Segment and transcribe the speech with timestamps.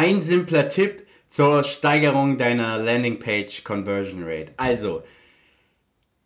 [0.00, 4.52] Ein simpler Tipp zur Steigerung deiner Landingpage Conversion Rate.
[4.56, 5.02] Also,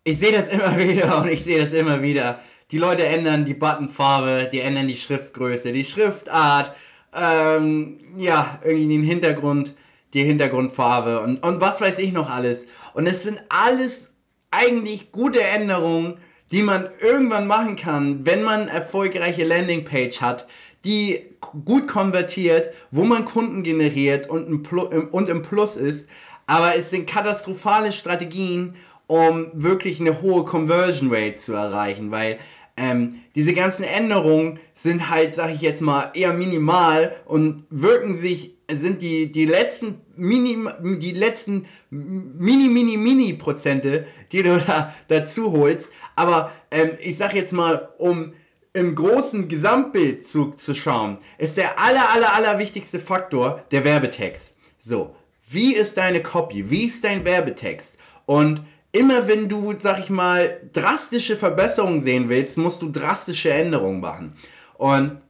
[0.03, 2.39] ich sehe das immer wieder und ich sehe das immer wieder.
[2.69, 6.75] Die Leute ändern die Buttonfarbe, die ändern die Schriftgröße, die Schriftart,
[7.19, 9.73] ähm, ja, irgendwie den Hintergrund,
[10.13, 12.65] die Hintergrundfarbe und, und was weiß ich noch alles.
[12.93, 14.11] Und es sind alles
[14.51, 16.19] eigentlich gute Änderungen,
[16.51, 20.45] die man irgendwann machen kann, wenn man erfolgreiche Landingpage hat,
[20.85, 21.21] die
[21.65, 26.07] gut konvertiert, wo man Kunden generiert und im, Plus, und im Plus ist.
[26.45, 28.75] Aber es sind katastrophale Strategien,
[29.07, 32.39] um wirklich eine hohe Conversion Rate zu erreichen, weil
[32.75, 38.55] ähm, diese ganzen Änderungen sind halt, sag ich jetzt mal, eher minimal und wirken sich,
[38.69, 40.57] sind die, die letzten Mini,
[40.99, 45.89] die letzten Mini, Mini, Mini Prozente, die du da dazu holst.
[46.15, 48.33] Aber ähm, ich sag jetzt mal, um
[48.73, 54.51] im großen Gesamtbild zu, zu schauen, ist der aller, aller, aller wichtigste Faktor der Werbetext.
[54.79, 55.15] So,
[55.49, 56.69] wie ist deine Copy?
[56.69, 57.97] Wie ist dein Werbetext?
[58.25, 63.99] Und immer wenn du, sag ich mal, drastische Verbesserungen sehen willst, musst du drastische Änderungen
[63.99, 64.33] machen.
[64.75, 65.21] Und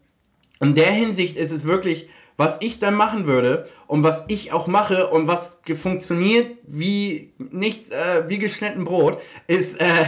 [0.62, 4.68] in der Hinsicht ist es wirklich, was ich dann machen würde und was ich auch
[4.68, 10.06] mache und was funktioniert wie nichts, äh, wie geschnitten Brot, ist, äh,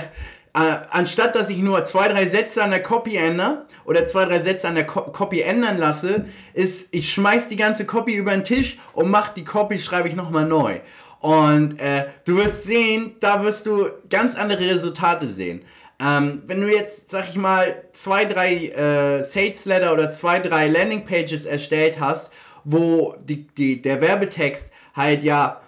[0.55, 4.67] anstatt dass ich nur zwei, drei Sätze an der Copy ändere oder zwei, drei Sätze
[4.67, 8.77] an der Co Copy ändern lasse, ist, ich schmeiß die ganze Copy über den Tisch
[8.93, 10.79] und mach die Copy, schreibe ich nochmal neu.
[11.19, 15.61] Und äh, du wirst sehen, da wirst du ganz andere Resultate sehen.
[15.99, 20.67] Ähm, wenn du jetzt, sag ich mal, zwei, drei äh, Sales Letter oder zwei, drei
[20.67, 22.29] Landing Pages erstellt hast,
[22.63, 25.61] wo die, die, der Werbetext halt ja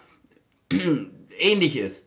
[1.39, 2.06] ähnlich ist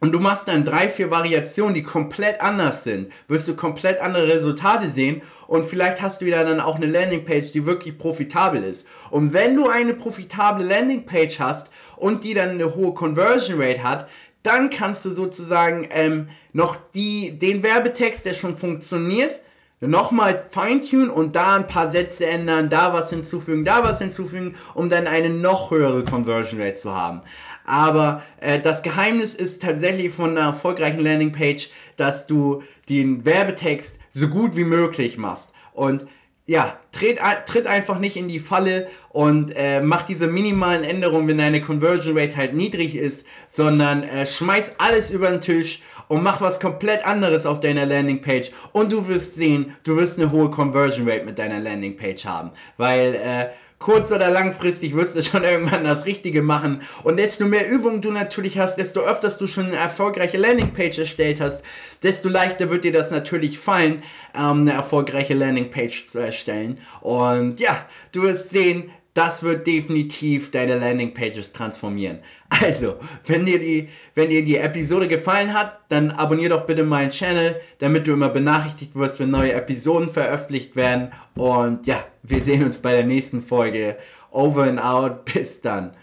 [0.00, 4.28] und du machst dann drei, vier Variationen, die komplett anders sind, wirst du komplett andere
[4.28, 8.86] Resultate sehen und vielleicht hast du wieder dann auch eine Landingpage, die wirklich profitabel ist.
[9.10, 14.08] Und wenn du eine profitable Landingpage hast und die dann eine hohe Conversion Rate hat,
[14.42, 19.40] dann kannst du sozusagen ähm, noch die, den Werbetext, der schon funktioniert,
[19.80, 24.90] nochmal feintunen und da ein paar Sätze ändern, da was hinzufügen, da was hinzufügen, um
[24.90, 27.22] dann eine noch höhere Conversion Rate zu haben.
[27.64, 34.28] Aber äh, das Geheimnis ist tatsächlich von einer erfolgreichen Landingpage, dass du den Werbetext so
[34.28, 35.52] gut wie möglich machst.
[35.72, 36.06] Und
[36.48, 41.36] ja, tritt, tritt einfach nicht in die Falle und äh, mach diese minimalen Änderungen, wenn
[41.36, 46.40] deine Conversion Rate halt niedrig ist, sondern äh, schmeiß alles über den Tisch und mach
[46.40, 51.06] was komplett anderes auf deiner Landingpage und du wirst sehen, du wirst eine hohe Conversion
[51.06, 53.48] Rate mit deiner Landingpage haben, weil äh,
[53.78, 56.82] kurz oder langfristig wirst du schon irgendwann das Richtige machen.
[57.04, 61.40] Und desto mehr Übungen du natürlich hast, desto öfters du schon eine erfolgreiche Landingpage erstellt
[61.40, 61.62] hast,
[62.02, 64.02] desto leichter wird dir das natürlich fallen,
[64.34, 66.78] ähm, eine erfolgreiche Landingpage zu erstellen.
[67.00, 72.18] Und ja, du wirst sehen, das wird definitiv deine Landingpages transformieren.
[72.50, 72.96] Also,
[73.26, 77.60] wenn dir, die, wenn dir die Episode gefallen hat, dann abonnier doch bitte meinen Channel,
[77.78, 81.12] damit du immer benachrichtigt wirst, wenn neue Episoden veröffentlicht werden.
[81.34, 83.96] Und ja, wir sehen uns bei der nächsten Folge.
[84.30, 85.24] Over and out.
[85.26, 85.94] Bis dann.